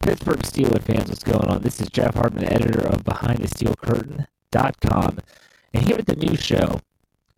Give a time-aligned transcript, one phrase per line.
[0.00, 1.62] Pittsburgh Steelers fans, what's going on?
[1.62, 5.18] This is Jeff Hartman, editor of BehindTheSteelCurtain.com.
[5.74, 6.80] And here at the new show,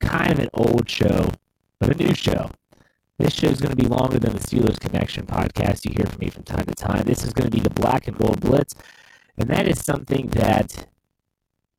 [0.00, 1.30] kind of an old show,
[1.78, 2.50] but a new show.
[3.18, 6.18] This show is going to be longer than the Steelers Connection podcast you hear from
[6.18, 7.04] me from time to time.
[7.04, 8.74] This is going to be the Black and Gold Blitz.
[9.38, 10.86] And that is something that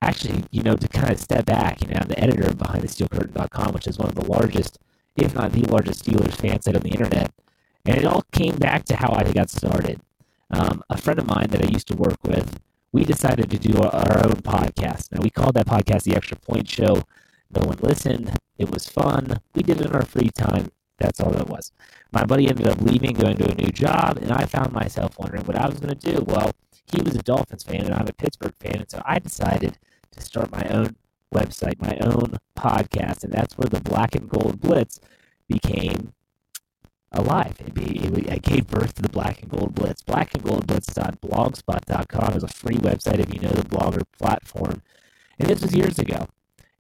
[0.02, 3.74] actually, you know, to kind of step back, you know, I'm the editor of BehindTheSteelCurtain.com,
[3.74, 4.80] which is one of the largest,
[5.16, 7.32] if not the largest Steelers fan site on the internet.
[7.86, 10.02] And it all came back to how I got started.
[10.52, 12.60] Um, a friend of mine that I used to work with,
[12.92, 15.12] we decided to do our own podcast.
[15.12, 17.04] Now, we called that podcast The Extra Point Show.
[17.52, 18.32] No one listened.
[18.58, 19.40] It was fun.
[19.54, 20.72] We did it in our free time.
[20.98, 21.72] That's all that was.
[22.12, 25.44] My buddy ended up leaving, going to a new job, and I found myself wondering
[25.44, 26.24] what I was going to do.
[26.26, 26.52] Well,
[26.86, 29.78] he was a Dolphins fan, and I'm a Pittsburgh fan, and so I decided
[30.12, 30.96] to start my own
[31.34, 35.02] website, my own podcast, and that's where the Black and Gold Blitz
[35.50, 36.14] became
[37.16, 37.56] alive.
[37.60, 40.02] It, it, it, gave birth to the Black and Gold Blitz.
[40.02, 44.82] Black and Gold Blitz.blogspot.com is a free website if you know the blogger platform.
[45.40, 46.28] And this was years ago.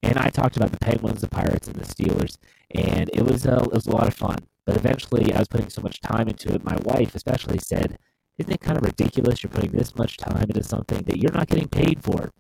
[0.04, 2.38] And I talked about the Penguins, the Pirates, and the Steelers.
[2.72, 4.38] And it was, uh, it was a lot of fun.
[4.66, 6.64] But eventually, I was putting so much time into it.
[6.64, 7.98] My wife, especially, said,
[8.38, 11.48] Isn't it kind of ridiculous you're putting this much time into something that you're not
[11.48, 12.32] getting paid for?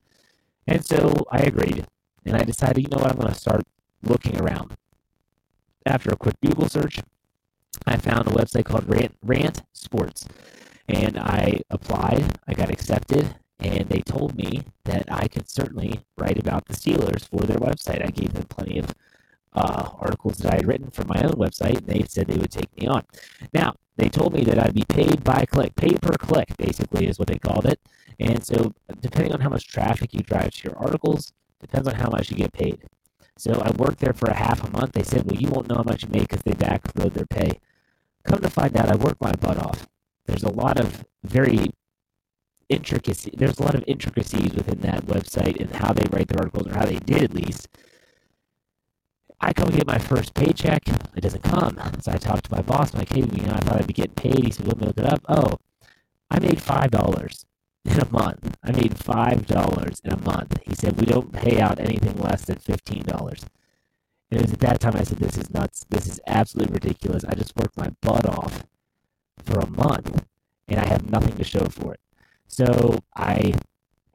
[0.67, 1.85] And so I agreed.
[2.25, 3.63] And I decided, you know what, I'm going to start
[4.01, 4.75] looking around.
[5.85, 6.99] After a quick Google search,
[7.85, 10.27] I found a website called Rant, Rant Sports,
[10.87, 12.37] and I applied.
[12.47, 17.27] I got accepted, and they told me that I could certainly write about the Steelers
[17.27, 18.05] for their website.
[18.05, 18.93] I gave them plenty of
[19.53, 22.51] uh, articles that I had written for my own website, and they said they would
[22.51, 23.03] take me on.
[23.53, 27.17] Now, they told me that I'd be paid by click, paid per click, basically, is
[27.17, 27.79] what they called it.
[28.19, 31.31] And so, depending on how much traffic you drive to your articles,
[31.61, 32.83] depends on how much you get paid.
[33.37, 34.93] So I worked there for a half a month.
[34.93, 37.59] They said, well, you won't know how much you make because they backload their pay.
[38.25, 39.87] Come to find out, I work my butt off.
[40.25, 41.71] There's a lot of very
[42.69, 43.31] intricacy.
[43.37, 46.73] There's a lot of intricacies within that website and how they write their articles, or
[46.73, 47.67] how they did at least.
[49.39, 50.87] I come get my first paycheck.
[51.15, 51.77] It doesn't come.
[52.01, 52.93] So I talked to my boss.
[52.93, 54.43] I'm like, hey, you know, I thought I'd be getting paid.
[54.43, 55.21] He said, let me look it up.
[55.29, 55.57] Oh,
[56.31, 57.45] I made five dollars
[57.83, 58.55] in a month.
[58.63, 60.57] I made five dollars in a month.
[60.65, 63.45] He said we don't pay out anything less than fifteen dollars.
[64.35, 65.85] It was at that time I said, "This is nuts.
[65.89, 67.23] This is absolutely ridiculous.
[67.23, 68.65] I just worked my butt off
[69.45, 70.25] for a month,
[70.67, 72.01] and I have nothing to show for it."
[72.45, 73.53] So I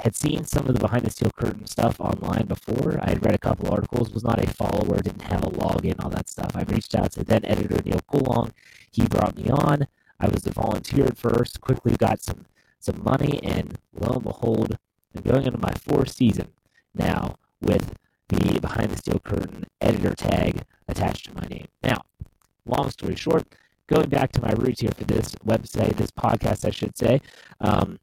[0.01, 2.99] had seen some of the behind the steel curtain stuff online before.
[3.01, 6.11] I had read a couple articles, was not a follower, didn't have a login, all
[6.11, 6.53] that stuff.
[6.55, 8.53] I reached out to then editor Neal Coolong.
[8.91, 9.87] He brought me on.
[10.21, 12.45] I was a volunteer at first, quickly got some
[12.79, 14.77] some money, and lo and behold,
[15.17, 16.49] I'm going into my fourth season
[16.95, 17.95] now with
[18.29, 21.69] the behind the steel curtain editor tag attached to my name.
[21.83, 22.03] Now,
[22.65, 23.47] long story short,
[23.87, 27.21] going back to my roots here for this website, this podcast, I should say.
[27.61, 27.99] Um,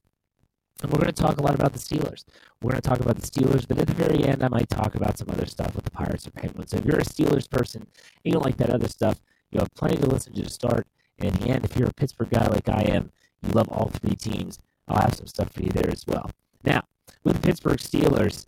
[0.81, 2.25] and we're going to talk a lot about the Steelers.
[2.61, 4.93] We're going to talk about the Steelers, but at the very end, I might talk
[4.95, 6.71] about some other stuff with the Pirates or Penguins.
[6.71, 7.89] So if you're a Steelers person and
[8.23, 9.19] you don't like that other stuff,
[9.51, 10.85] you have plenty to listen to to start.
[11.17, 13.89] And in the end, if you're a Pittsburgh guy like I am, you love all
[13.89, 16.29] three teams, I'll have some stuff for you there as well.
[16.63, 16.83] Now,
[17.23, 18.45] with the Pittsburgh Steelers,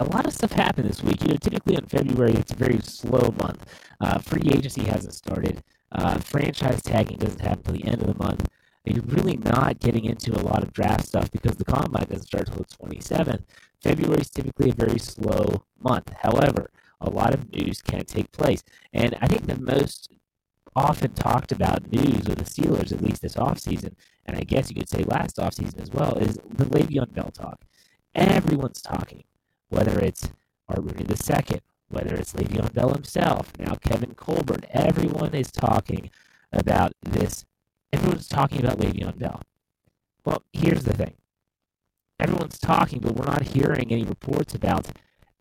[0.00, 1.22] a lot of stuff happened this week.
[1.22, 3.64] You know, typically in February, it's a very slow month.
[4.00, 5.62] Uh, free agency hasn't started.
[5.92, 8.48] Uh, franchise tagging doesn't happen until the end of the month
[8.84, 12.48] you're really not getting into a lot of draft stuff because the combine doesn't start
[12.48, 13.42] until the 27th.
[13.82, 16.10] February is typically a very slow month.
[16.22, 16.70] However,
[17.00, 18.62] a lot of news can take place.
[18.92, 20.12] And I think the most
[20.76, 23.94] often talked about news with the Steelers, at least this offseason,
[24.26, 27.60] and I guess you could say last offseason as well, is the Le'Veon Bell talk.
[28.14, 29.24] Everyone's talking,
[29.70, 30.28] whether it's
[30.68, 34.66] Art Rooney II, whether it's Le'Veon Bell himself, now Kevin Colbert.
[34.72, 36.10] Everyone is talking
[36.52, 37.44] about this
[37.92, 39.42] Everyone's talking about Le'Veon Bell.
[40.24, 41.14] Well, here's the thing.
[42.20, 44.88] Everyone's talking, but we're not hearing any reports about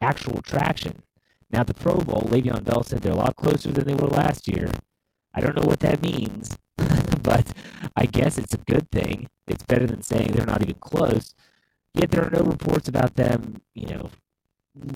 [0.01, 1.03] actual traction.
[1.51, 4.47] Now, the Pro Bowl, Le'Veon Bell said they're a lot closer than they were last
[4.47, 4.71] year.
[5.33, 6.57] I don't know what that means,
[7.21, 7.53] but
[7.95, 9.27] I guess it's a good thing.
[9.47, 11.35] It's better than saying they're not even close.
[11.94, 14.09] Yet there are no reports about them, you know,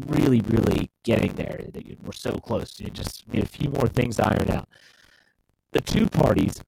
[0.07, 1.60] really, really getting there.
[2.04, 2.80] We're so close.
[2.80, 4.69] You just need a few more things to iron out.
[5.72, 6.62] The two parties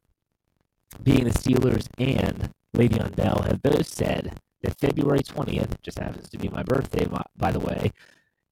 [1.03, 6.37] being the Steelers and Le'Veon Bell have both said that February 20th, just happens to
[6.37, 7.07] be my birthday,
[7.37, 7.91] by the way,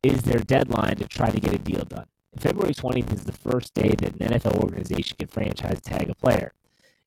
[0.04, 2.06] is their deadline to try to get a deal done.
[2.38, 6.54] February 20th is the first day that an NFL organization can franchise tag a player.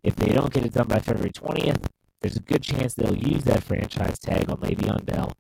[0.03, 1.87] If they don't get it done by February 20th,
[2.27, 5.35] there's a good chance they'll use that franchise tag on Le'Veon Bell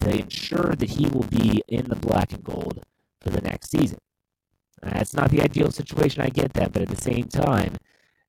[0.00, 2.84] to ensure that he will be in the black and gold
[3.22, 3.96] for the next season.
[4.82, 7.76] That's not the ideal situation, I get that, but at the same time,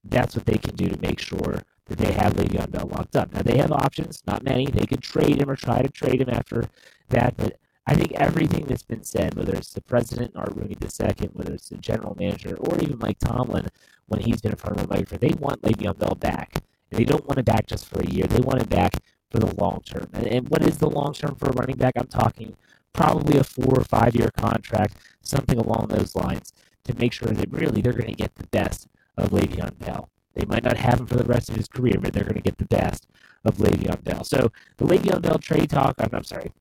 [0.05, 3.33] that's what they can do to make sure that they have Le'Veon Bell locked up.
[3.33, 4.67] Now they have options, not many.
[4.67, 6.69] They could trade him or try to trade him after
[7.09, 11.29] that, but I think everything that's been said, whether it's the president, Art Rooney II,
[11.33, 13.67] whether it's the general manager, or even Mike Tomlin,
[14.05, 16.63] when he's been in front of a microphone, they want Le'Veon Bell back.
[16.89, 18.25] They don't want him back just for a year.
[18.25, 18.93] They want him back
[19.29, 20.07] for the long term.
[20.13, 21.93] And, and what is the long term for a running back?
[21.97, 22.55] I'm talking
[22.93, 26.53] probably a four or five year contract, something along those lines,
[26.85, 28.87] to make sure that really they're going to get the best
[29.17, 30.09] of Le'Veon Bell.
[30.33, 32.41] They might not have him for the rest of his career, but they're going to
[32.41, 33.07] get the best
[33.43, 34.23] of Le'Veon Bell.
[34.23, 36.51] So the Le'Veon Bell trade talk, I'm, I'm sorry,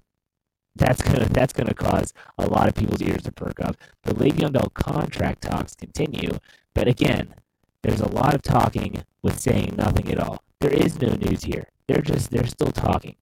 [0.74, 3.76] that's gonna that's gonna cause a lot of people's ears to perk up.
[4.02, 6.38] The Le'Veon Bell contract talks continue,
[6.74, 7.34] but again,
[7.86, 10.42] there's a lot of talking with saying nothing at all.
[10.60, 11.68] There is no news here.
[11.86, 13.14] They're just they're still talking.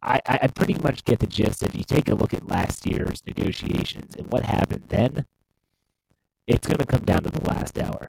[0.00, 1.62] I, I pretty much get the gist.
[1.62, 5.26] If you take a look at last year's negotiations and what happened then,
[6.46, 8.08] it's going to come down to the last hour.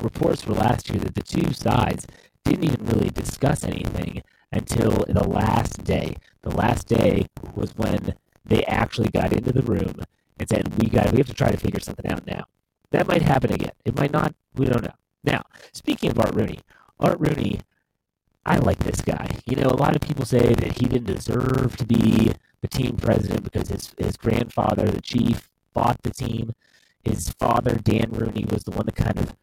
[0.00, 2.06] Reports were last year that the two sides
[2.44, 4.22] didn't even really discuss anything
[4.52, 6.14] until the last day.
[6.42, 9.94] The last day was when they actually got into the room
[10.38, 12.44] and said, "We got, we have to try to figure something out now."
[12.92, 13.72] That might happen again.
[13.84, 14.34] It might not.
[14.54, 14.94] We don't know.
[15.24, 16.60] Now, speaking of Art Rooney,
[17.00, 17.60] Art Rooney,
[18.44, 19.36] I like this guy.
[19.46, 22.96] You know, a lot of people say that he didn't deserve to be the team
[22.96, 26.52] president because his his grandfather, the chief, bought the team
[27.02, 29.34] his father, Dan Rooney, was the one that kind of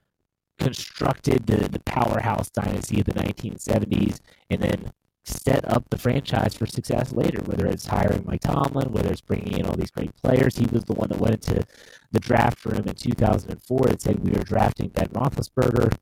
[0.58, 4.92] constructed the, the powerhouse dynasty of the 1970s and then
[5.24, 9.60] set up the franchise for success later, whether it's hiring Mike Tomlin, whether it's bringing
[9.60, 10.58] in all these great players.
[10.58, 11.66] He was the one that went into
[12.12, 15.94] the draft room in 2004 and said we were drafting Ben Roethlisberger.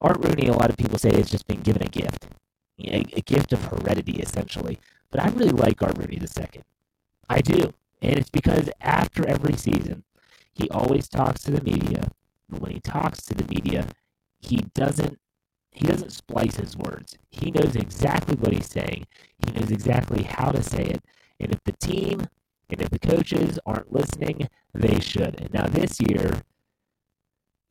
[0.00, 2.26] Art Rooney, a lot of people say, has just been given a gift,
[2.80, 4.78] a, a gift of heredity, essentially.
[5.10, 6.62] But I really like Art Rooney II.
[7.28, 7.74] I do.
[8.00, 10.04] And it's because after every season,
[10.52, 12.10] he always talks to the media,
[12.48, 13.86] but when he talks to the media,
[14.38, 15.18] he doesn't
[15.80, 17.16] he doesn't splice his words.
[17.30, 19.06] He knows exactly what he's saying.
[19.38, 21.02] He knows exactly how to say it.
[21.40, 22.26] And if the team
[22.68, 25.40] and if the coaches aren't listening, they should.
[25.40, 26.42] And now this year,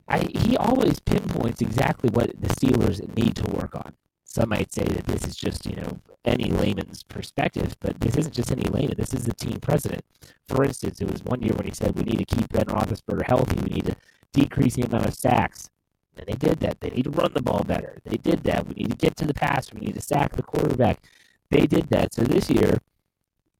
[0.08, 3.94] I, he always pinpoints exactly what the Steelers need to work on.
[4.24, 8.34] Some might say that this is just, you know, any layman's perspective, but this isn't
[8.34, 8.96] just any layman.
[8.96, 10.04] This is the team president.
[10.48, 13.26] For instance, it was one year when he said, we need to keep Ben Roethlisberger
[13.26, 13.60] healthy.
[13.60, 13.96] We need to
[14.32, 15.70] decrease the amount of sacks.
[16.16, 16.80] And they did that.
[16.80, 17.98] They need to run the ball better.
[18.04, 18.66] They did that.
[18.66, 19.72] We need to get to the pass.
[19.72, 21.02] We need to sack the quarterback.
[21.50, 22.14] They did that.
[22.14, 22.78] So this year,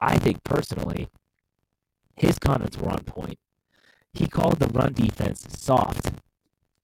[0.01, 1.09] I think personally,
[2.17, 3.39] his comments were on point.
[4.13, 6.11] He called the run defense soft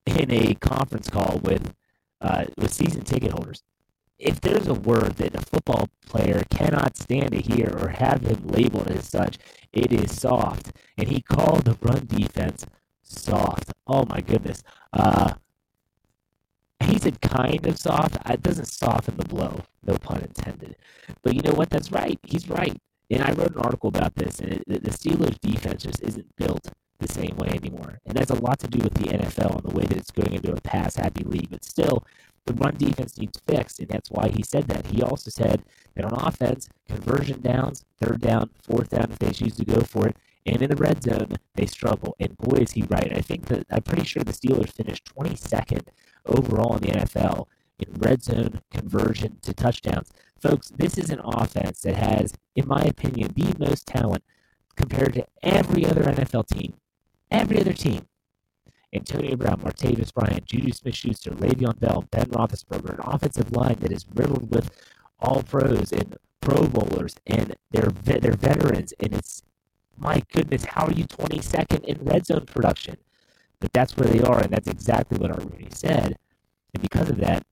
[0.07, 1.75] in a conference call with
[2.21, 3.63] uh, with season ticket holders.
[4.19, 8.47] If there's a word that a football player cannot stand to hear or have him
[8.47, 9.37] labeled as such,
[9.73, 10.73] it is soft.
[10.97, 12.65] And he called the run defense
[13.03, 13.73] soft.
[13.87, 14.63] Oh my goodness.
[14.93, 15.35] Uh,
[16.81, 18.19] he said kind of soft.
[18.29, 20.77] It doesn't soften the blow, no pun intended.
[21.23, 21.71] But you know what?
[21.71, 22.19] That's right.
[22.23, 22.77] He's right.
[23.11, 26.69] And I wrote an article about this, and it, the Steelers' defense just isn't built
[26.99, 28.01] the same way anymore.
[28.07, 30.33] And that's a lot to do with the NFL and the way that it's going
[30.33, 31.51] into a pass happy league.
[31.51, 32.05] But still,
[32.47, 34.87] the run defense needs fixed, and that's why he said that.
[34.87, 35.63] He also said
[35.95, 40.09] that on offense, conversion downs, third down, fourth down, if they choose to go for
[40.09, 40.17] it,
[40.47, 42.17] and in the red zone, they struggle.
[42.21, 43.13] And boy, is he right.
[43.15, 45.89] I think that I'm pretty sure the Steelers finished 22nd
[46.25, 47.47] overall in the NFL
[47.79, 50.13] in red zone conversion to touchdowns.
[50.41, 54.23] Folks, this is an offense that has, in my opinion, the most talent
[54.77, 56.75] compared to every other NFL team.
[57.31, 58.07] Every other team.
[58.93, 63.93] Antonio Brown, Martavis Bryant, Juju Smith Schuster, Le'Veon Bell, Ben Roethlisberger, an offensive line that
[63.93, 64.71] is riddled with
[65.19, 68.95] all pros and pro bowlers and they're, they're veterans.
[69.01, 69.43] And it's,
[69.99, 72.97] my goodness, how are you 22nd in red zone production?
[73.61, 76.19] But that's where they are, and that's exactly what Art Rooney said.
[76.75, 77.45] And because of that,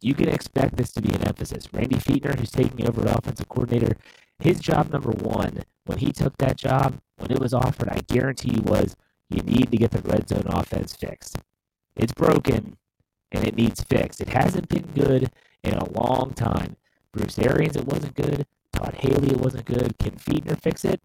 [0.00, 1.68] you can expect this to be an emphasis.
[1.72, 3.96] Randy Fichtner, who's taking over as offensive coordinator,
[4.38, 8.54] his job number one when he took that job, when it was offered, I guarantee
[8.54, 8.96] you was
[9.28, 11.36] you need to get the red zone offense fixed.
[11.96, 12.76] It's broken
[13.32, 14.20] and it needs fixed.
[14.20, 15.30] It hasn't been good
[15.62, 16.76] in a long time.
[17.12, 18.46] Bruce Arians, it wasn't good.
[18.72, 19.98] Todd Haley, it wasn't good.
[19.98, 21.00] Can Fichtner fix it?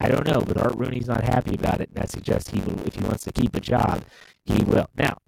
[0.00, 2.80] I don't know, but Art Rooney's not happy about it, and that suggests he will,
[2.86, 4.02] if he wants to keep a job,
[4.44, 4.88] he will.
[4.96, 5.18] Now,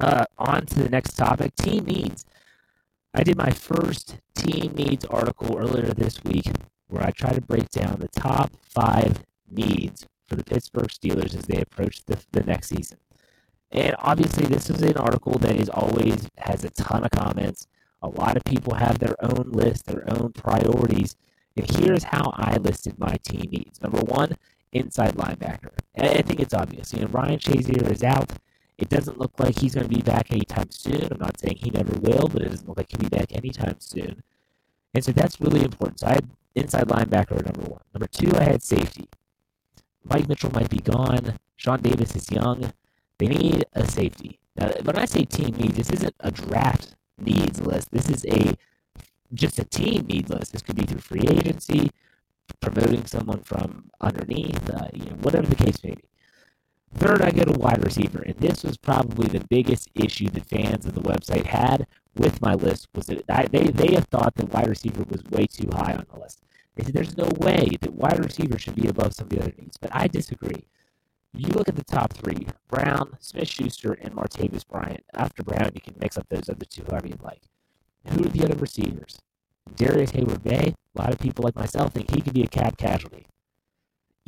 [0.00, 2.24] uh, on to the next topic team needs.
[3.14, 6.50] I did my first team needs article earlier this week
[6.88, 11.46] where I try to break down the top five needs for the Pittsburgh Steelers as
[11.46, 12.98] they approach the, the next season.
[13.70, 17.66] And obviously, this is an article that is always has a ton of comments.
[18.02, 21.16] A lot of people have their own list, their own priorities.
[21.56, 23.80] And here's how I listed my team needs.
[23.80, 24.36] Number one,
[24.72, 25.72] inside linebacker.
[25.96, 26.92] I think it's obvious.
[26.92, 28.30] You know, Ryan Shazier is out.
[28.78, 31.08] It doesn't look like he's going to be back anytime soon.
[31.10, 33.76] I'm not saying he never will, but it doesn't look like he'll be back anytime
[33.78, 34.22] soon.
[34.92, 36.00] And so that's really important.
[36.00, 37.82] So I had inside linebacker number one.
[37.94, 39.08] Number two, I had safety.
[40.04, 41.38] Mike Mitchell might be gone.
[41.56, 42.72] Sean Davis is young.
[43.18, 44.38] They need a safety.
[44.56, 47.90] Now, when I say team needs, this isn't a draft needs list.
[47.90, 48.56] This is a
[49.34, 50.52] just a team needs list.
[50.52, 51.90] This could be through free agency,
[52.60, 56.04] promoting someone from underneath, uh, you know, whatever the case may be.
[56.94, 60.86] Third, I go to wide receiver, and this was probably the biggest issue that fans
[60.86, 62.88] of the website had with my list.
[62.94, 66.06] Was that I, they they have thought that wide receiver was way too high on
[66.12, 66.42] the list.
[66.74, 69.52] They said there's no way that wide receiver should be above some of the other
[69.58, 70.68] needs, but I disagree.
[71.34, 75.04] You look at the top three: Brown, Smith Schuster, and Martavis Bryant.
[75.12, 77.42] After Brown, you can mix up those other two however you like.
[78.08, 79.18] Who are the other receivers?
[79.74, 83.26] Darrius Heyward-Bey, a lot of people like myself think he could be a cap casualty.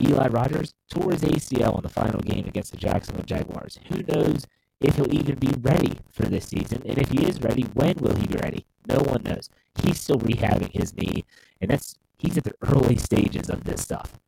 [0.01, 3.79] Eli Rogers tore his ACL in the final game against the Jacksonville Jaguars.
[3.89, 4.47] Who knows
[4.81, 6.83] if he'll even be ready for this season?
[6.87, 8.67] And if he is ready, when will he be ready?
[8.87, 9.51] No one knows.
[9.83, 11.25] He's still rehabbing his knee,
[11.61, 14.19] and that's he's at the early stages of this stuff.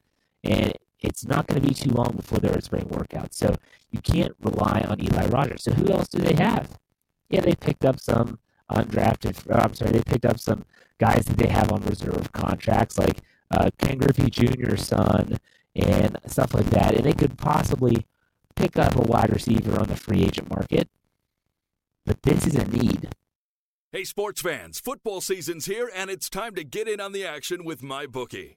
[0.43, 3.35] And it's not going to be too long before there are spring workouts.
[3.35, 3.57] So
[3.91, 5.65] you can't rely on Eli Rogers.
[5.65, 6.79] So who else do they have?
[7.29, 8.39] Yeah, they picked up some
[8.71, 9.37] undrafted.
[9.51, 10.65] I'm sorry, they picked up some
[10.99, 15.39] guys that they have on reserve contracts, like uh, Ken Griffey Jr.'s son
[15.75, 16.95] and stuff like that.
[16.95, 18.07] And they could possibly
[18.57, 20.89] pick up a wide receiver on the free agent market.
[22.05, 23.09] But this is a need.
[23.93, 27.65] Hey, sports fans, football season's here, and it's time to get in on the action
[27.65, 28.57] with MyBookie.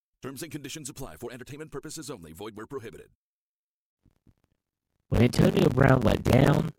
[0.21, 3.09] Terms and conditions apply for entertainment purposes only, void where prohibited.
[5.09, 6.73] When Antonio Brown let down,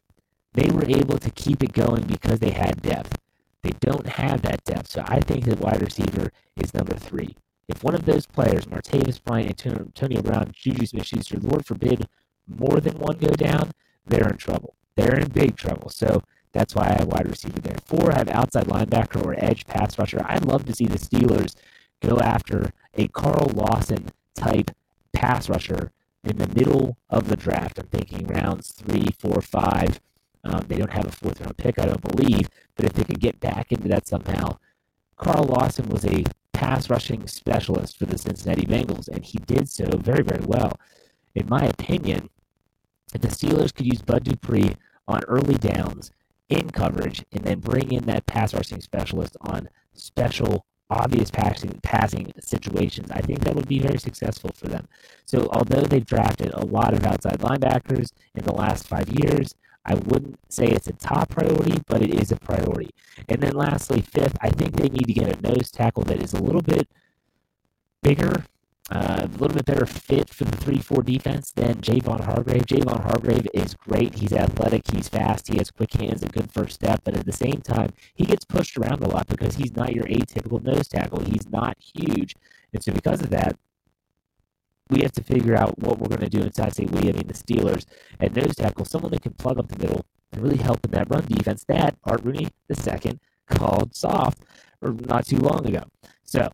[0.53, 3.19] they were able to keep it going because they had depth.
[3.63, 7.35] They don't have that depth, so I think the wide receiver is number three.
[7.69, 12.07] If one of those players, Martavis Bryant, Antonio Brown, Juju Smith-Schuster, Lord forbid,
[12.47, 13.73] more than one go down,
[14.07, 14.77] they're in trouble.
[14.95, 15.91] They're in big trouble.
[15.91, 16.23] So
[16.53, 17.77] that's why I have wide receiver there.
[17.87, 20.21] Four, I have outside linebacker or edge pass rusher.
[20.25, 21.55] I'd love to see the Steelers
[22.03, 24.71] go after a Carl Lawson type
[25.13, 25.93] pass rusher
[26.25, 27.79] in the middle of the draft.
[27.79, 30.01] I'm thinking rounds three, four, five.
[30.45, 33.21] Um, they don't have a fourth round pick, I don't believe, but if they could
[33.21, 34.59] get back into that somehow,
[35.17, 39.85] Carl Lawson was a pass rushing specialist for the Cincinnati Bengals, and he did so
[39.99, 40.79] very, very well.
[41.35, 42.29] In my opinion,
[43.15, 44.75] if the Steelers could use Bud Dupree
[45.07, 46.11] on early downs
[46.49, 52.33] in coverage and then bring in that pass rushing specialist on special obvious passing passing
[52.41, 54.89] situations, I think that would be very successful for them.
[55.25, 59.95] So although they've drafted a lot of outside linebackers in the last five years, I
[59.95, 62.91] wouldn't say it's a top priority, but it is a priority.
[63.29, 66.33] And then lastly, fifth, I think they need to get a nose tackle that is
[66.33, 66.89] a little bit
[68.03, 68.45] bigger,
[68.95, 72.67] uh, a little bit better fit for the 3 4 defense than Javon Hargrave.
[72.67, 74.15] Javon Hargrave is great.
[74.17, 77.33] He's athletic, he's fast, he has quick hands, a good first step, but at the
[77.33, 81.21] same time, he gets pushed around a lot because he's not your atypical nose tackle.
[81.21, 82.37] He's not huge.
[82.75, 83.57] And so, because of that,
[84.91, 86.93] we have to figure out what we're going to do inside St.
[86.93, 87.09] Louis.
[87.09, 87.87] I mean, the Steelers
[88.21, 91.09] at nose tackle, someone that can plug up the middle and really help in that
[91.09, 93.19] run defense that Art Rooney II
[93.49, 94.43] called soft
[94.83, 95.85] or not too long ago.
[96.25, 96.51] So,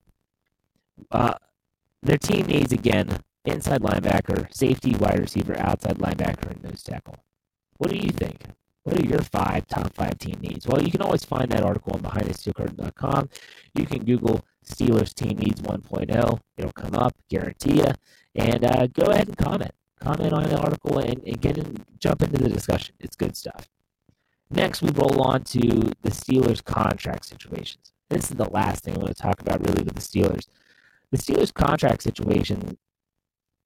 [1.11, 1.35] uh,
[2.03, 7.17] their team needs again inside linebacker, safety, wide receiver, outside linebacker, and nose tackle.
[7.79, 8.43] What do you think?
[8.85, 10.67] What are your five top five team needs?
[10.67, 13.29] Well, you can always find that article on behindthesteelcurtain.com.
[13.75, 16.41] You can Google Steelers team needs 1.0.
[16.57, 17.93] It'll come up, guarantee you.
[18.35, 19.73] And uh, go ahead and comment.
[20.01, 22.95] Comment on the article and, and get in, jump into the discussion.
[23.01, 23.69] It's good stuff.
[24.51, 25.61] Next, we roll on to
[26.03, 27.93] the Steelers contract situations.
[28.09, 30.47] This is the last thing I want to talk about really with the Steelers.
[31.11, 32.77] The Steelers contract situation,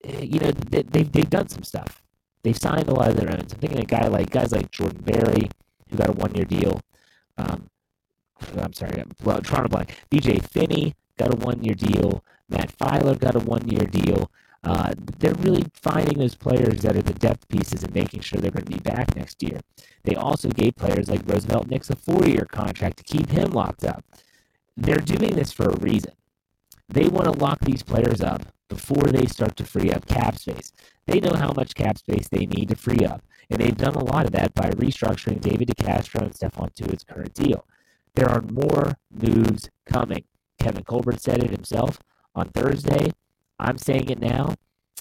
[0.05, 2.03] eh, you know, they, they've, they've done some stuff.
[2.43, 3.49] They've signed a lot of their own.
[3.49, 5.49] So I'm thinking of guy like guys like Jordan Berry,
[5.89, 6.81] who got a one year deal.
[7.39, 7.69] Um,
[8.59, 9.97] I'm sorry, I'm trying to blank.
[10.11, 12.25] BJ Finney got a one year deal.
[12.49, 14.31] Matt Feiler got a one year deal.
[14.65, 18.53] Uh, they're really finding those players that are the depth pieces and making sure they're
[18.53, 19.61] going to be back next year.
[20.05, 23.85] They also gave players like Roosevelt Nix a four year contract to keep him locked
[23.85, 24.05] up.
[24.77, 26.13] They're doing this for a reason.
[26.89, 30.73] They want to lock these players up before they start to free up cap space.
[31.07, 34.05] They know how much cap space they need to free up, and they've done a
[34.05, 37.67] lot of that by restructuring David DeCastro and Stephon Tuitt's current deal.
[38.15, 40.25] There are more moves coming.
[40.59, 41.99] Kevin Colbert said it himself
[42.35, 43.11] on Thursday.
[43.59, 44.55] I'm saying it now.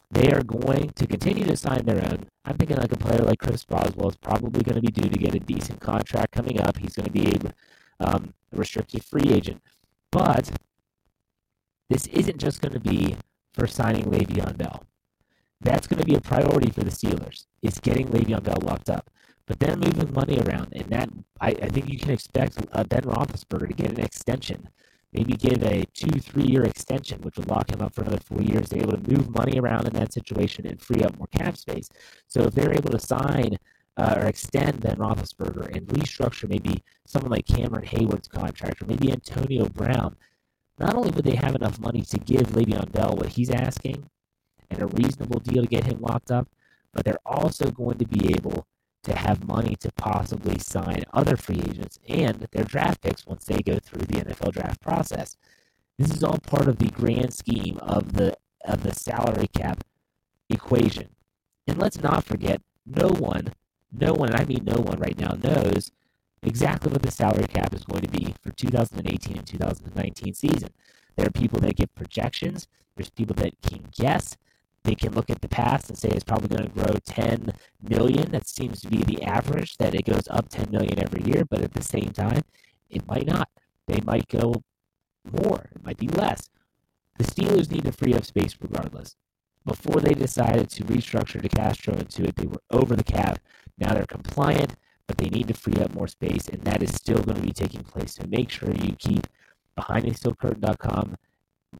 [0.09, 2.25] They are going to continue to sign their own.
[2.43, 5.17] I'm thinking like a player like Chris Boswell is probably going to be due to
[5.17, 6.77] get a decent contract coming up.
[6.77, 9.61] He's going to be a, um, a restricted free agent.
[10.11, 10.51] But
[11.91, 13.17] this isn't just going to be
[13.53, 14.85] for signing Le'Veon Bell.
[15.59, 17.47] That's going to be a priority for the Steelers.
[17.61, 19.09] It's getting Le'Veon Bell locked up,
[19.45, 21.09] but then moving money around, and that
[21.41, 24.69] I, I think you can expect uh, Ben Roethlisberger to get an extension,
[25.11, 28.41] maybe give a two, three year extension, which would lock him up for another four
[28.41, 28.69] years.
[28.69, 31.89] They're able to move money around in that situation and free up more cap space.
[32.27, 33.57] So if they're able to sign
[33.97, 39.11] uh, or extend Ben Roethlisberger and restructure maybe someone like Cameron Heyward's contract or maybe
[39.11, 40.15] Antonio Brown,
[40.81, 44.09] not only would they have enough money to give Le'Veon Bell what he's asking
[44.69, 46.47] and a reasonable deal to get him locked up,
[46.93, 48.65] but they're also going to be able
[49.03, 53.59] to have money to possibly sign other free agents and their draft picks once they
[53.59, 55.37] go through the NFL draft process.
[55.97, 59.83] This is all part of the grand scheme of the of the salary cap
[60.49, 61.09] equation.
[61.67, 63.53] And let's not forget, no one,
[63.91, 65.91] no one, and I mean no one right now knows
[66.43, 70.69] exactly what the salary cap is going to be for 2018 and 2019 season.
[71.15, 72.67] There are people that give projections.
[72.95, 74.37] There's people that can guess.
[74.83, 77.53] They can look at the past and say it's probably going to grow 10
[77.87, 78.31] million.
[78.31, 81.45] That seems to be the average, that it goes up 10 million every year.
[81.45, 82.41] But at the same time,
[82.89, 83.49] it might not.
[83.87, 84.63] They might go
[85.31, 85.69] more.
[85.75, 86.49] It might be less.
[87.17, 89.15] The Steelers need to free up space regardless.
[89.63, 93.39] Before they decided to restructure DeCastro and Tuitt, they were over the cap.
[93.77, 94.75] Now they're compliant
[95.11, 97.51] but they need to free up more space, and that is still going to be
[97.51, 98.15] taking place.
[98.15, 99.27] So make sure you keep
[99.77, 101.17] behindthesteelcurtain.com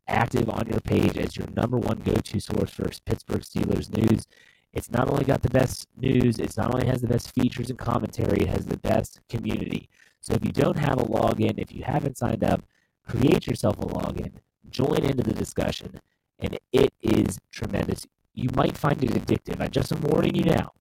[0.10, 4.28] active on your page as your number one go-to source for Pittsburgh Steelers news.
[4.74, 7.80] It's not only got the best news, it's not only has the best features and
[7.80, 9.88] commentary, it has the best community.
[10.20, 12.66] So if you don't have a login, if you haven't signed up,
[13.08, 14.34] create yourself a login,
[14.70, 16.02] join into the discussion,
[16.40, 18.06] and it is tremendous.
[18.34, 19.62] You might find it addictive.
[19.62, 20.74] I just am warning you now.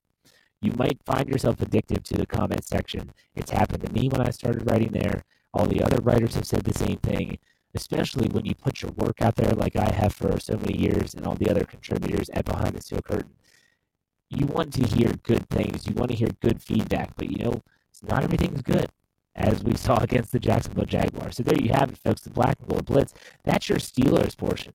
[0.62, 3.12] You might find yourself addictive to the comment section.
[3.34, 5.24] It's happened to me when I started writing there.
[5.54, 7.38] All the other writers have said the same thing,
[7.74, 11.14] especially when you put your work out there like I have for so many years
[11.14, 13.32] and all the other contributors at Behind the Steel Curtain.
[14.28, 15.86] You want to hear good things.
[15.86, 17.62] You want to hear good feedback, but you know,
[18.02, 18.90] not everything's good,
[19.34, 21.36] as we saw against the Jacksonville Jaguars.
[21.36, 23.14] So there you have it, folks, the Black and Gold Blitz.
[23.44, 24.74] That's your Steelers portion.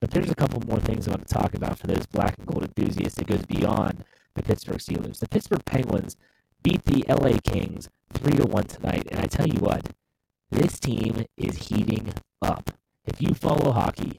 [0.00, 2.46] But there's a couple more things I want to talk about for those black and
[2.46, 4.04] gold enthusiasts that goes beyond
[4.34, 5.18] the Pittsburgh Steelers.
[5.18, 6.16] The Pittsburgh Penguins
[6.62, 9.90] beat the LA Kings 3 to 1 tonight, and I tell you what,
[10.50, 12.70] this team is heating up.
[13.04, 14.18] If you follow hockey,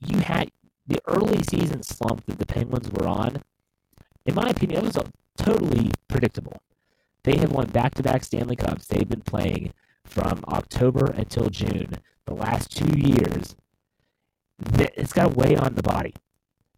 [0.00, 0.50] you had
[0.86, 3.42] the early season slump that the Penguins were on.
[4.24, 4.98] In my opinion, it was
[5.36, 6.60] totally predictable.
[7.22, 8.86] They have won back to back Stanley Cups.
[8.86, 9.72] They've been playing
[10.04, 11.94] from October until June.
[12.26, 13.56] The last two years,
[14.74, 16.14] it's got to weigh on the body.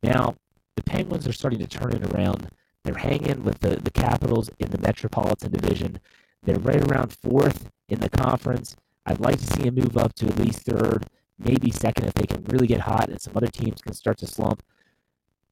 [0.02, 0.36] Now,
[0.78, 2.48] the Penguins are starting to turn it around.
[2.84, 5.98] They're hanging with the, the Capitals in the Metropolitan Division.
[6.44, 8.76] They're right around fourth in the conference.
[9.04, 12.26] I'd like to see them move up to at least third, maybe second if they
[12.26, 14.62] can really get hot and some other teams can start to slump.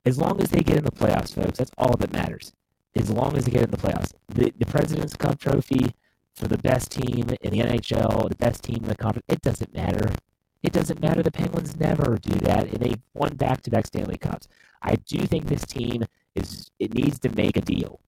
[0.04, 2.52] As long as they get in the playoffs, folks, that's all that matters.
[2.94, 4.12] As long as they get in the playoffs.
[4.28, 5.92] The, the President's Cup trophy
[6.36, 9.74] for the best team in the NHL, the best team in the conference, it doesn't
[9.74, 10.12] matter.
[10.66, 11.22] It doesn't matter.
[11.22, 14.48] The Penguins never do that, and they've won back-to-back Stanley Cups.
[14.82, 16.02] I do think this team
[16.34, 18.00] is it needs to make a deal.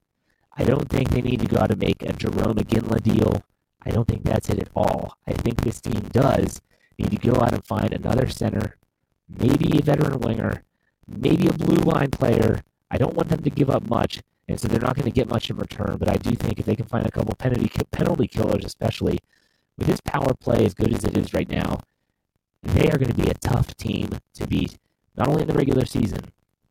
[0.56, 3.42] I don't think they need to go out and make a Jarome Iginla deal.
[3.86, 5.16] I don't think that's it at all.
[5.24, 6.60] I think this team does
[6.98, 8.76] need to go out and find another center,
[9.28, 10.64] maybe a veteran winger,
[11.06, 12.62] maybe a blue line player.
[12.90, 15.28] I don't want them to give up much, and so they're not going to get
[15.28, 15.96] much in return.
[15.96, 19.20] But I do think if they can find a couple penalty penalty killers, especially
[19.76, 21.78] with this power play as good as it is right now,
[22.62, 24.78] they are going to be a tough team to beat,
[25.16, 26.20] not only in the regular season,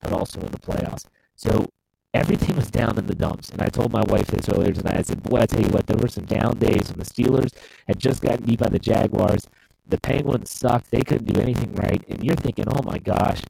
[0.01, 1.05] but also in the playoffs.
[1.35, 1.67] So
[2.13, 3.49] everything was down in the dumps.
[3.49, 4.97] And I told my wife this earlier tonight.
[4.97, 7.53] I said, Boy, I tell you what, there were some down days when the Steelers
[7.87, 9.47] had just gotten beat by the Jaguars.
[9.87, 10.91] The Penguins sucked.
[10.91, 12.03] They couldn't do anything right.
[12.09, 13.41] And you're thinking, oh my gosh,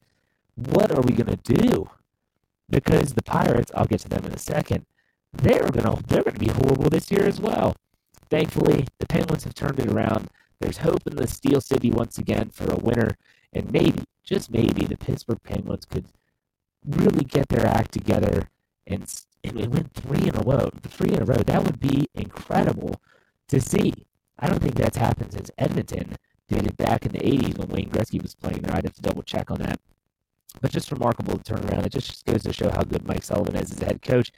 [0.55, 1.89] what are we going to do?
[2.69, 4.85] Because the Pirates, I'll get to them in a second,
[5.33, 7.75] they're going to they're to be horrible this year as well.
[8.29, 10.29] Thankfully, the Penguins have turned it around.
[10.59, 13.17] There's hope in the Steel City once again for a winner,
[13.53, 16.05] and maybe, just maybe, the Pittsburgh Penguins could
[16.85, 18.49] really get their act together
[18.87, 19.03] and,
[19.43, 20.69] and win three in a row.
[20.83, 21.37] Three in a row.
[21.37, 23.01] That would be incredible
[23.49, 23.93] to see.
[24.39, 26.15] I don't think that's happened since Edmonton
[26.47, 28.75] did it back in the 80s when Wayne Gretzky was playing there.
[28.75, 29.79] I'd have to double check on that.
[30.61, 31.85] But just remarkable to turn around.
[31.85, 34.31] It just goes to show how good Mike Sullivan is as head coach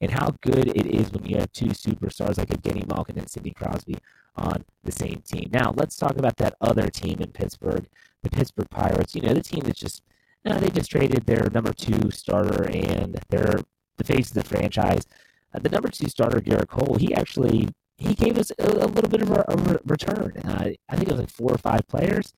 [0.00, 3.52] and how good it is when you have two superstars like Evgeny Malkin and Sidney
[3.52, 3.96] Crosby
[4.36, 5.50] on the same team.
[5.52, 7.86] Now, let's talk about that other team in Pittsburgh,
[8.22, 9.14] the Pittsburgh Pirates.
[9.14, 10.02] You know, the team that's just,
[10.44, 13.60] uh, they just traded their number two starter and they're
[13.96, 15.06] the face of the franchise.
[15.54, 19.08] Uh, the number two starter, Gerrit Cole, he actually he gave us a, a little
[19.08, 20.32] bit of a, a return.
[20.44, 22.32] Uh, I think it was like four or five players.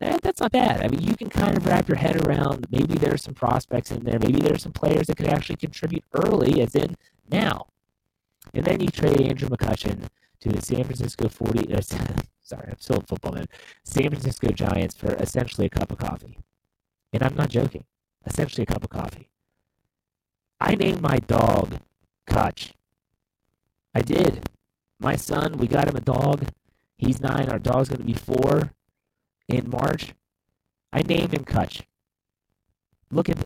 [0.00, 0.84] Eh, that's not bad.
[0.84, 4.04] I mean, you can kind of wrap your head around maybe there's some prospects in
[4.04, 4.18] there.
[4.18, 6.96] Maybe there's some players that could actually contribute early, as in
[7.30, 7.68] now.
[8.52, 10.08] And then you trade Andrew McCutchen
[10.44, 11.74] to the San Francisco 40.
[11.74, 11.80] Uh,
[12.42, 13.46] sorry, I'm still a football man.
[13.82, 16.38] San Francisco Giants for essentially a cup of coffee.
[17.12, 17.84] And I'm not joking.
[18.26, 19.30] Essentially a cup of coffee.
[20.60, 21.78] I named my dog
[22.28, 22.72] Kutch.
[23.94, 24.48] I did.
[25.00, 26.46] My son, we got him a dog.
[26.98, 27.48] He's nine.
[27.48, 28.70] Our dog's going to be four
[29.48, 30.14] in March.
[30.92, 31.82] I named him Kutch.
[33.10, 33.38] Look at,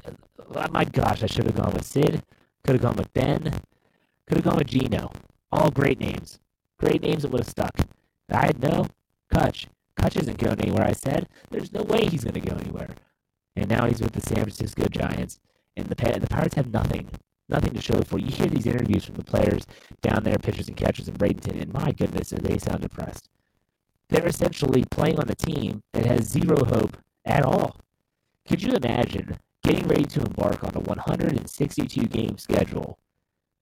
[0.55, 2.25] oh my gosh, I should have gone with Sid.
[2.65, 3.61] Could have gone with Ben.
[4.27, 5.13] Could have gone with Gino.
[5.53, 6.41] All great names.
[6.79, 7.75] Great names that would have stuck.
[8.31, 8.87] I had no
[9.33, 9.67] Kutch.
[9.97, 10.85] Kutch isn't going anywhere.
[10.85, 12.91] I said there's no way he's going to go anywhere.
[13.57, 15.41] And now he's with the San Francisco Giants,
[15.77, 17.09] and the the Pirates have nothing,
[17.49, 18.19] nothing to show for.
[18.19, 19.67] You hear these interviews from the players
[20.01, 23.29] down there, pitchers and catchers in Bradenton, and my goodness, they sound depressed.
[24.09, 27.77] They're essentially playing on a team that has zero hope at all.
[28.47, 32.99] Could you imagine getting ready to embark on a 162 game schedule,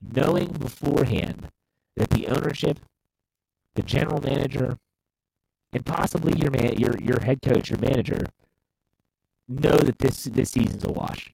[0.01, 1.49] knowing beforehand
[1.97, 2.79] that the ownership
[3.77, 4.79] the general manager,
[5.73, 8.27] and possibly your man, your your head coach, your manager,
[9.49, 11.33] know that this this season's a wash.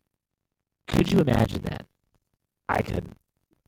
[0.88, 1.86] Could you imagine that?
[2.68, 3.16] I couldn't.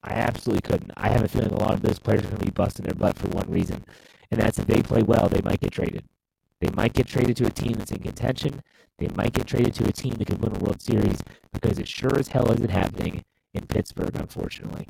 [0.02, 0.92] I absolutely couldn't.
[0.96, 2.94] I have a feeling a lot of those players are going to be busting their
[2.94, 3.84] butt for one reason,
[4.30, 6.04] and that's if they play well, they might get traded.
[6.60, 8.62] They might get traded to a team that's in contention.
[8.98, 11.20] They might get traded to a team that could win a World Series
[11.52, 14.88] because it sure as hell isn't happening in Pittsburgh, unfortunately.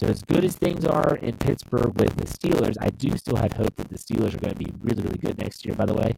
[0.00, 3.52] So as good as things are in Pittsburgh with the Steelers, I do still have
[3.52, 5.74] hope that the Steelers are going to be really, really good next year.
[5.74, 6.14] By the way,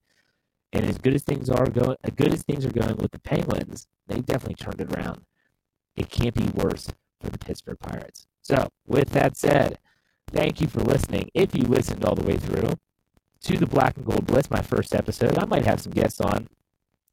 [0.73, 3.19] and as good as things are going, as good as things are going with the
[3.19, 5.23] Penguins, they definitely turned it around.
[5.97, 6.91] It can't be worse
[7.21, 8.29] for the Pittsburgh Pirates.
[8.41, 9.81] So, with that said,
[10.31, 11.31] thank you for listening.
[11.35, 12.75] If you listened all the way through
[13.41, 16.47] to the Black and Gold Blitz, my first episode, I might have some guests on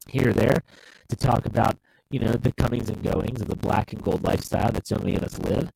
[0.06, 0.62] here or there
[1.08, 1.78] to talk about,
[2.12, 5.16] you know, the comings and goings of the black and gold lifestyle that so many
[5.16, 5.72] of us live.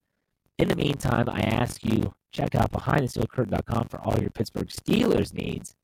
[0.59, 5.75] In the meantime, I ask you check out behindthesteelcurtain.com for all your Pittsburgh Steelers needs.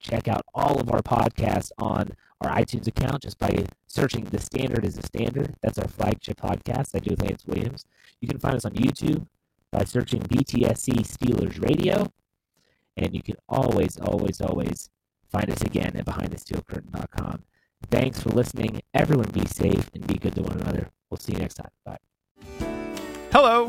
[0.00, 4.84] Check out all of our podcasts on our iTunes account just by searching The Standard
[4.84, 5.54] is a Standard.
[5.60, 7.84] That's our flagship podcast I do with Lance Williams.
[8.20, 9.26] You can find us on YouTube
[9.72, 12.12] by searching BTSC Steelers Radio.
[12.96, 14.90] And you can always, always, always
[15.30, 17.42] find us again at BehindTheSteelCurtain.com.
[17.90, 18.82] Thanks for listening.
[18.94, 20.90] Everyone be safe and be good to one another.
[21.10, 21.70] We'll see you next time.
[21.84, 21.98] Bye.
[23.30, 23.68] Hello,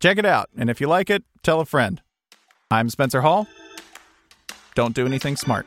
[0.00, 2.00] Check it out, and if you like it, tell a friend.
[2.70, 3.48] I'm Spencer Hall.
[4.76, 5.66] Don't do anything smart.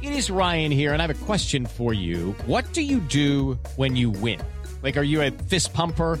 [0.00, 2.36] It is Ryan here, and I have a question for you.
[2.46, 4.40] What do you do when you win?
[4.82, 6.20] Like, are you a fist pumper?